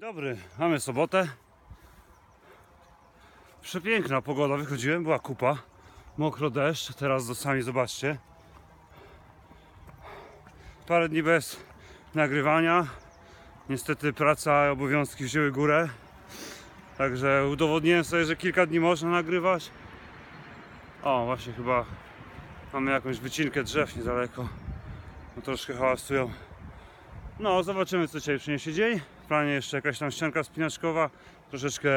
Dobry, 0.00 0.36
mamy 0.58 0.80
sobotę. 0.80 1.28
Przepiękna 3.62 4.22
pogoda, 4.22 4.56
wychodziłem, 4.56 5.02
była 5.02 5.18
kupa. 5.18 5.58
Mokro 6.18 6.50
deszcz, 6.50 6.94
teraz 6.94 7.26
do- 7.26 7.34
sami 7.34 7.62
zobaczcie. 7.62 8.18
Parę 10.86 11.08
dni 11.08 11.22
bez 11.22 11.56
nagrywania. 12.14 12.86
Niestety 13.68 14.12
praca 14.12 14.66
i 14.66 14.70
obowiązki 14.70 15.24
wzięły 15.24 15.52
górę. 15.52 15.88
Także 16.98 17.46
udowodniłem 17.52 18.04
sobie, 18.04 18.24
że 18.24 18.36
kilka 18.36 18.66
dni 18.66 18.80
można 18.80 19.10
nagrywać. 19.10 19.70
O, 21.02 21.24
właśnie 21.24 21.52
chyba 21.52 21.84
mamy 22.72 22.90
jakąś 22.90 23.18
wycinkę 23.18 23.62
drzew 23.62 23.96
niedaleko. 23.96 24.48
No 25.36 25.42
troszkę 25.42 25.74
hałasują. 25.74 26.30
No, 27.38 27.62
zobaczymy 27.62 28.08
co 28.08 28.18
dzisiaj 28.18 28.38
przyniesie 28.38 28.72
dzień. 28.72 29.00
Planie 29.30 29.52
jeszcze 29.52 29.76
jakaś 29.76 29.98
tam 29.98 30.10
ścianka 30.10 30.44
spinaczkowa, 30.44 31.10
troszeczkę 31.50 31.90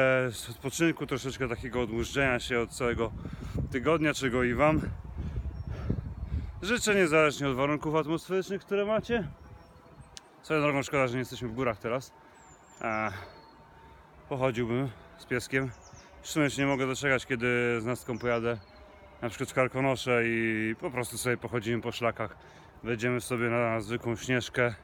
odpoczynku, 0.50 1.06
troszeczkę 1.06 1.48
takiego 1.48 1.80
odłużdżenia 1.80 2.40
się 2.40 2.60
od 2.60 2.70
całego 2.70 3.12
tygodnia, 3.72 4.14
czego 4.14 4.42
i 4.42 4.54
Wam 4.54 4.80
życzę 6.62 6.94
niezależnie 6.94 7.48
od 7.48 7.56
warunków 7.56 7.94
atmosferycznych, 7.94 8.60
które 8.60 8.84
macie. 8.86 9.28
Swoją 10.42 10.60
drogą 10.60 10.82
szkoda, 10.82 11.06
że 11.06 11.12
nie 11.12 11.18
jesteśmy 11.18 11.48
w 11.48 11.52
górach 11.52 11.78
teraz. 11.78 12.12
E, 12.80 13.12
pochodziłbym 14.28 14.88
z 15.18 15.24
pieskiem. 15.24 15.70
W 16.22 16.28
sumie 16.28 16.48
nie 16.58 16.66
mogę 16.66 16.86
doczekać, 16.86 17.26
kiedy 17.26 17.80
z 17.80 17.84
Nastką 17.84 18.18
pojadę 18.18 18.58
na 19.22 19.28
przykład 19.28 19.50
w 19.50 19.54
Karkonosze 19.54 20.22
i 20.26 20.74
po 20.80 20.90
prostu 20.90 21.18
sobie 21.18 21.36
pochodzimy 21.36 21.82
po 21.82 21.92
szlakach. 21.92 22.36
Wejdziemy 22.82 23.20
sobie 23.20 23.48
na 23.48 23.80
zwykłą 23.80 24.16
śnieżkę. 24.16 24.74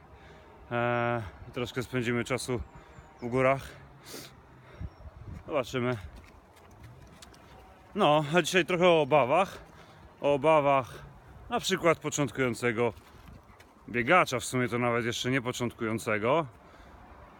Eee, 0.71 1.21
troszkę 1.53 1.83
spędzimy 1.83 2.23
czasu 2.23 2.61
w 3.21 3.27
górach. 3.27 3.69
Zobaczymy. 5.47 5.97
No, 7.95 8.25
a 8.35 8.41
dzisiaj 8.41 8.65
trochę 8.65 8.87
o 8.87 9.01
obawach. 9.01 9.57
O 10.21 10.33
obawach 10.33 11.05
na 11.49 11.59
przykład 11.59 11.99
początkującego 11.99 12.93
biegacza, 13.89 14.39
w 14.39 14.45
sumie 14.45 14.67
to 14.67 14.79
nawet 14.79 15.05
jeszcze 15.05 15.31
nie 15.31 15.41
początkującego, 15.41 16.45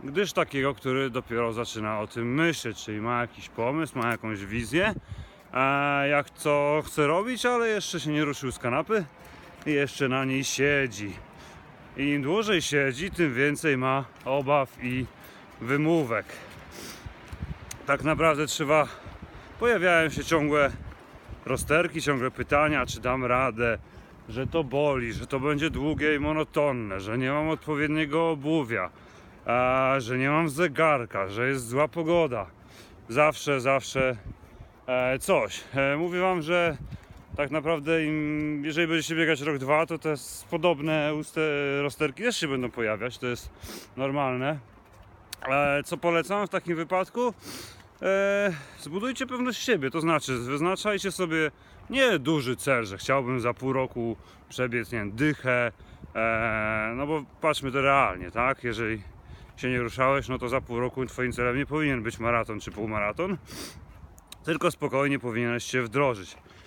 gdyż 0.03 0.33
takiego, 0.33 0.73
który 0.73 1.09
dopiero 1.09 1.53
zaczyna 1.53 1.99
o 1.99 2.07
tym 2.07 2.33
myśleć, 2.33 2.83
czyli 2.85 3.01
ma 3.01 3.21
jakiś 3.21 3.49
pomysł, 3.49 3.97
ma 3.99 4.11
jakąś 4.11 4.45
wizję, 4.45 4.93
a 5.51 6.01
jak 6.09 6.29
co 6.29 6.81
chce 6.85 7.07
robić, 7.07 7.45
ale 7.45 7.67
jeszcze 7.67 7.99
się 7.99 8.11
nie 8.11 8.25
ruszył 8.25 8.51
z 8.51 8.59
kanapy 8.59 9.05
i 9.65 9.71
jeszcze 9.71 10.09
na 10.09 10.25
niej 10.25 10.43
siedzi. 10.43 11.13
I 11.97 12.09
im 12.09 12.21
dłużej 12.21 12.61
siedzi, 12.61 13.11
tym 13.11 13.33
więcej 13.33 13.77
ma 13.77 14.05
obaw 14.25 14.77
i 14.83 15.05
wymówek. 15.61 16.25
Tak 17.85 18.03
naprawdę 18.03 18.47
trzeba. 18.47 18.87
Pojawiają 19.59 20.09
się 20.09 20.23
ciągłe 20.23 20.71
rozterki, 21.45 22.01
ciągłe 22.01 22.31
pytania, 22.31 22.85
czy 22.85 23.01
dam 23.01 23.25
radę, 23.25 23.77
że 24.29 24.47
to 24.47 24.63
boli, 24.63 25.13
że 25.13 25.27
to 25.27 25.39
będzie 25.39 25.69
długie 25.69 26.15
i 26.15 26.19
monotonne, 26.19 26.99
że 26.99 27.17
nie 27.17 27.31
mam 27.31 27.49
odpowiedniego 27.49 28.29
obuwia, 28.29 28.89
a, 29.45 29.95
że 29.97 30.17
nie 30.17 30.29
mam 30.29 30.49
zegarka, 30.49 31.27
że 31.27 31.47
jest 31.47 31.67
zła 31.67 31.87
pogoda. 31.87 32.45
Zawsze, 33.09 33.61
zawsze 33.61 34.15
e, 34.87 35.19
coś. 35.19 35.63
E, 35.75 35.97
mówię 35.97 36.19
Wam, 36.19 36.41
że 36.41 36.77
tak 37.41 37.51
naprawdę 37.51 38.05
im, 38.05 38.61
jeżeli 38.65 38.87
będziecie 38.87 39.15
biegać 39.15 39.41
rok, 39.41 39.57
dwa, 39.57 39.85
to 39.85 39.99
te 39.99 40.13
podobne 40.49 41.15
uste, 41.15 41.41
rozterki 41.81 42.23
też 42.23 42.37
się 42.37 42.47
będą 42.47 42.71
pojawiać, 42.71 43.17
to 43.17 43.27
jest 43.27 43.49
normalne. 43.97 44.59
E, 45.47 45.83
co 45.83 45.97
polecam 45.97 46.47
w 46.47 46.49
takim 46.49 46.75
wypadku? 46.75 47.33
E, 48.01 48.51
zbudujcie 48.79 49.27
pewność 49.27 49.63
siebie, 49.63 49.91
to 49.91 50.01
znaczy 50.01 50.37
wyznaczajcie 50.37 51.11
sobie 51.11 51.51
nie 51.89 52.19
duży 52.19 52.55
cel, 52.55 52.85
że 52.85 52.97
chciałbym 52.97 53.39
za 53.39 53.53
pół 53.53 53.73
roku 53.73 54.17
przebiec, 54.49 54.91
nie 54.91 54.99
wiem, 54.99 55.11
dychę, 55.11 55.71
e, 56.15 56.93
no 56.95 57.07
bo 57.07 57.23
patrzmy 57.41 57.71
to 57.71 57.81
realnie, 57.81 58.31
tak? 58.31 58.63
Jeżeli 58.63 59.01
się 59.57 59.69
nie 59.69 59.79
ruszałeś, 59.79 60.27
no 60.27 60.39
to 60.39 60.49
za 60.49 60.61
pół 60.61 60.79
roku 60.79 61.05
twoim 61.05 61.31
celem 61.31 61.57
nie 61.57 61.65
powinien 61.65 62.03
być 62.03 62.19
maraton 62.19 62.59
czy 62.59 62.71
półmaraton, 62.71 63.37
tylko 64.43 64.71
spokojnie 64.71 65.19
powinieneś 65.19 65.63
się 65.63 65.81
wdrożyć 65.81 66.33
e, 66.33 66.60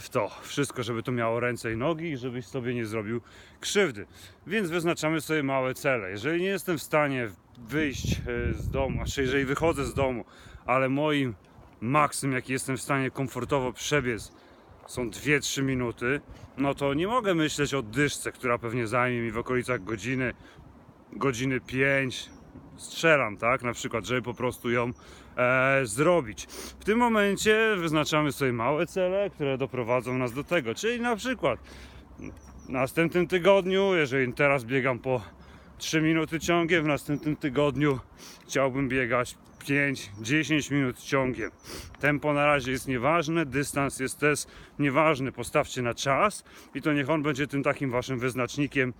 w 0.00 0.08
to 0.10 0.30
wszystko, 0.42 0.82
żeby 0.82 1.02
to 1.02 1.12
miało 1.12 1.40
ręce 1.40 1.72
i 1.72 1.76
nogi 1.76 2.10
i 2.10 2.16
żebyś 2.16 2.46
sobie 2.46 2.74
nie 2.74 2.86
zrobił 2.86 3.20
krzywdy. 3.60 4.06
Więc 4.46 4.70
wyznaczamy 4.70 5.20
sobie 5.20 5.42
małe 5.42 5.74
cele. 5.74 6.10
Jeżeli 6.10 6.40
nie 6.40 6.48
jestem 6.48 6.78
w 6.78 6.82
stanie 6.82 7.30
wyjść 7.58 8.12
e, 8.12 8.54
z 8.54 8.70
domu, 8.70 8.96
znaczy 8.96 9.22
jeżeli 9.22 9.44
wychodzę 9.44 9.84
z 9.84 9.94
domu, 9.94 10.24
ale 10.66 10.88
moim 10.88 11.34
maksym, 11.80 12.32
jaki 12.32 12.52
jestem 12.52 12.76
w 12.76 12.82
stanie 12.82 13.10
komfortowo 13.10 13.72
przebiec, 13.72 14.32
są 14.86 15.10
2-3 15.10 15.62
minuty, 15.62 16.20
no 16.56 16.74
to 16.74 16.94
nie 16.94 17.06
mogę 17.06 17.34
myśleć 17.34 17.74
o 17.74 17.82
dyszce, 17.82 18.32
która 18.32 18.58
pewnie 18.58 18.86
zajmie 18.86 19.20
mi 19.20 19.30
w 19.30 19.38
okolicach 19.38 19.84
godziny, 19.84 20.34
godziny 21.12 21.60
5. 21.60 22.30
Strzelam, 22.78 23.36
tak? 23.36 23.62
Na 23.62 23.72
przykład, 23.72 24.04
żeby 24.04 24.22
po 24.22 24.34
prostu 24.34 24.70
ją 24.70 24.92
e, 25.36 25.80
zrobić. 25.86 26.46
W 26.80 26.84
tym 26.84 26.98
momencie 26.98 27.76
wyznaczamy 27.76 28.32
sobie 28.32 28.52
małe 28.52 28.86
cele, 28.86 29.30
które 29.30 29.58
doprowadzą 29.58 30.18
nas 30.18 30.32
do 30.32 30.44
tego. 30.44 30.74
Czyli 30.74 31.00
na 31.00 31.16
przykład 31.16 31.60
w 32.66 32.68
następnym 32.68 33.26
tygodniu, 33.26 33.94
jeżeli 33.94 34.32
teraz 34.32 34.64
biegam 34.64 34.98
po 34.98 35.22
3 35.78 36.00
minuty 36.00 36.40
ciągiem, 36.40 36.84
w 36.84 36.88
następnym 36.88 37.36
tygodniu 37.36 37.98
chciałbym 38.46 38.88
biegać 38.88 39.36
5-10 39.60 40.72
minut 40.72 40.98
ciągiem. 40.98 41.50
Tempo 42.00 42.32
na 42.32 42.46
razie 42.46 42.72
jest 42.72 42.88
nieważne, 42.88 43.46
dystans 43.46 44.00
jest 44.00 44.18
też 44.18 44.44
nieważny. 44.78 45.32
Postawcie 45.32 45.82
na 45.82 45.94
czas 45.94 46.44
i 46.74 46.82
to 46.82 46.92
niech 46.92 47.10
on 47.10 47.22
będzie 47.22 47.46
tym 47.46 47.62
takim 47.62 47.90
waszym 47.90 48.18
wyznacznikiem 48.18 48.92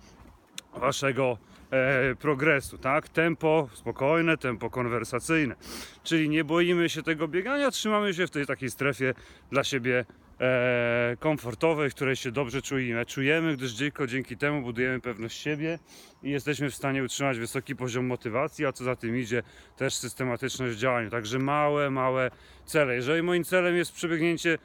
waszego 0.73 1.37
e, 1.71 2.15
progresu, 2.15 2.77
tak? 2.77 3.09
Tempo 3.09 3.69
spokojne, 3.73 4.37
tempo 4.37 4.69
konwersacyjne. 4.69 5.55
Czyli 6.03 6.29
nie 6.29 6.43
boimy 6.43 6.89
się 6.89 7.03
tego 7.03 7.27
biegania, 7.27 7.71
trzymamy 7.71 8.13
się 8.13 8.27
w 8.27 8.31
tej 8.31 8.45
takiej 8.45 8.69
strefie 8.69 9.13
dla 9.51 9.63
siebie 9.63 10.05
e, 10.41 11.17
komfortowej, 11.19 11.89
w 11.89 11.95
której 11.95 12.15
się 12.15 12.31
dobrze 12.31 12.61
czujemy, 12.61 13.05
czujemy, 13.05 13.57
gdyż 13.57 13.75
tylko 13.75 14.07
dzięki 14.07 14.37
temu 14.37 14.61
budujemy 14.61 14.99
pewność 14.99 15.41
siebie 15.41 15.79
i 16.23 16.29
jesteśmy 16.29 16.69
w 16.69 16.75
stanie 16.75 17.03
utrzymać 17.03 17.39
wysoki 17.39 17.75
poziom 17.75 18.05
motywacji, 18.05 18.65
a 18.65 18.71
co 18.71 18.83
za 18.83 18.95
tym 18.95 19.17
idzie 19.17 19.43
też 19.77 19.93
systematyczność 19.93 20.75
w 20.75 20.79
działaniu. 20.79 21.09
Także 21.09 21.39
małe, 21.39 21.89
małe 21.89 22.31
cele. 22.65 22.95
Jeżeli 22.95 23.23
moim 23.23 23.43
celem 23.43 23.75
jest 23.75 23.91
przebiegnięcie 23.91 24.57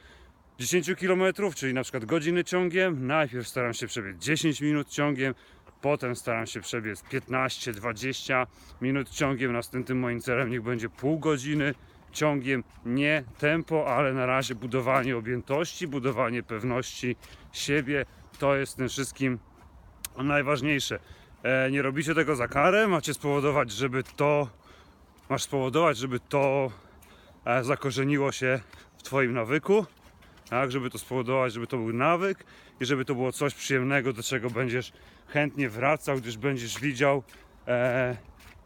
10 0.59 0.91
km, 1.01 1.23
czyli 1.55 1.75
na 1.75 1.83
przykład 1.83 2.05
godziny 2.05 2.45
ciągiem, 2.45 3.07
najpierw 3.07 3.49
staram 3.49 3.75
się 3.75 3.87
przebiec 3.87 4.19
10 4.19 4.61
minut 4.61 4.89
ciągiem, 4.89 5.35
potem 5.85 6.17
staram 6.17 6.47
się 6.47 6.61
przebiec 6.61 7.03
15-20 7.03 8.47
minut 8.81 9.11
ciągiem, 9.11 9.53
następnym 9.53 9.99
moim 9.99 10.21
celem 10.21 10.51
niech 10.51 10.63
będzie 10.63 10.89
pół 10.89 11.19
godziny 11.19 11.75
ciągiem, 12.13 12.65
nie 12.87 13.25
tempo, 13.39 13.97
ale 13.97 14.13
na 14.13 14.27
razie 14.27 14.55
budowanie 14.55 15.17
objętości, 15.17 15.89
budowanie 15.89 16.43
pewności 16.43 17.17
siebie, 17.53 18.07
to 18.39 18.57
jest 18.57 18.77
tym 18.77 18.89
wszystkim 18.89 19.39
najważniejsze. 20.17 20.99
E, 21.43 21.71
nie 21.71 21.83
robicie 21.83 22.15
tego 22.15 22.37
za 22.37 22.49
karę, 22.49 22.89
macie 22.89 23.15
spowodować, 23.15 23.71
żeby 23.71 24.03
to, 24.17 24.49
masz 25.29 25.43
spowodować, 25.43 25.97
żeby 25.97 26.21
to 26.21 26.71
e, 27.45 27.65
zakorzeniło 27.65 28.33
się 28.33 28.61
w 28.99 29.03
Twoim 29.03 29.33
nawyku, 29.33 29.87
tak, 30.51 30.73
żeby 30.73 30.91
to 30.91 30.99
spowodować, 30.99 31.53
żeby 31.53 31.67
to 31.67 31.77
był 31.77 31.93
nawyk 31.93 32.45
i 32.81 32.85
żeby 32.85 33.05
to 33.05 33.15
było 33.15 33.33
coś 33.33 33.55
przyjemnego, 33.55 34.13
do 34.13 34.23
czego 34.23 34.51
będziesz 34.51 34.93
chętnie 35.27 35.69
wracał, 35.69 36.17
gdyż 36.17 36.37
będziesz 36.37 36.81
widział, 36.81 37.23
e, 37.69 38.17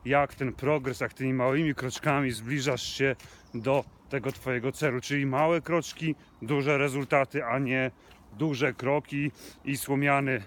jak 0.05 0.35
ten 0.35 0.53
progres, 0.53 1.01
jak 1.01 1.15
tymi 1.15 1.35
małymi 1.35 1.75
kroczkami 1.75 2.31
zbliżasz 2.31 2.83
się 2.83 3.17
do 3.55 3.85
tego 4.09 4.33
Twojego 4.33 4.73
celu, 4.73 5.01
czyli 5.01 5.27
małe 5.27 5.61
kroczki, 5.61 6.15
duże 6.43 6.79
rezultaty, 6.79 7.45
a 7.45 7.59
nie 7.59 7.91
duże 8.33 8.75
kroki 8.75 9.31
i 9.65 9.77
słomiany 9.77 10.43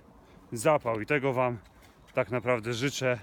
zapał. 0.51 1.01
I 1.01 1.05
tego 1.05 1.33
Wam 1.33 1.57
tak 2.13 2.31
naprawdę 2.31 2.73
życzę 2.73 3.19